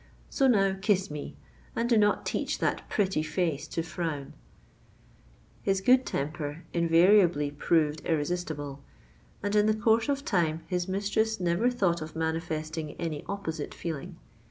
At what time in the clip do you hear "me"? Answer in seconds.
1.11-1.37